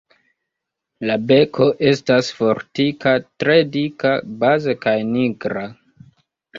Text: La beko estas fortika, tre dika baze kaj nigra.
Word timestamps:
La 1.09 1.17
beko 1.31 1.67
estas 1.91 2.33
fortika, 2.39 3.15
tre 3.45 3.61
dika 3.79 4.17
baze 4.45 4.79
kaj 4.85 4.99
nigra. 5.15 5.71